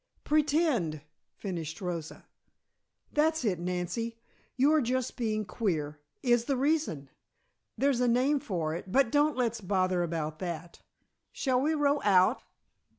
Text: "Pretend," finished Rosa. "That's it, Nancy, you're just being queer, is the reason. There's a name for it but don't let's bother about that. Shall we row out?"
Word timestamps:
"Pretend," 0.23 1.01
finished 1.35 1.79
Rosa. 1.79 2.25
"That's 3.13 3.45
it, 3.45 3.59
Nancy, 3.59 4.17
you're 4.57 4.81
just 4.81 5.15
being 5.15 5.45
queer, 5.45 5.99
is 6.23 6.45
the 6.45 6.57
reason. 6.57 7.09
There's 7.77 8.01
a 8.01 8.07
name 8.07 8.39
for 8.39 8.73
it 8.73 8.91
but 8.91 9.11
don't 9.11 9.37
let's 9.37 9.61
bother 9.61 10.01
about 10.01 10.39
that. 10.39 10.79
Shall 11.33 11.61
we 11.61 11.75
row 11.75 12.01
out?" 12.03 12.41